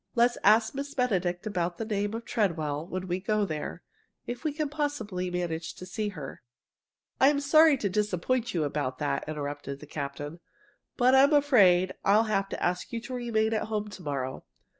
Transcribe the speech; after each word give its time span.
Let's 0.15 0.39
ask 0.43 0.73
Miss 0.73 0.95
Benedict 0.95 1.45
about 1.45 1.77
the 1.77 1.85
name 1.85 2.15
of 2.15 2.25
Treadwell 2.25 2.87
when 2.87 3.07
we 3.07 3.19
go 3.19 3.45
there, 3.45 3.83
if 4.25 4.43
we 4.43 4.51
can 4.51 4.67
possibly 4.67 5.29
manage 5.29 5.75
to 5.75 5.85
see 5.85 6.09
her." 6.09 6.41
"I'm 7.19 7.39
sorry 7.39 7.77
to 7.77 7.87
disappoint 7.87 8.55
you 8.55 8.63
about 8.63 8.97
that," 8.97 9.23
interrupted 9.29 9.79
the 9.79 9.85
captain. 9.85 10.39
"But 10.97 11.13
I'm 11.13 11.33
afraid 11.33 11.93
I'll 12.03 12.23
have 12.23 12.49
to 12.49 12.63
ask 12.63 12.91
you 12.91 12.99
to 13.01 13.13
remain 13.13 13.53
at 13.53 13.65
home 13.67 13.89
to 13.91 14.01
morrow. 14.01 14.43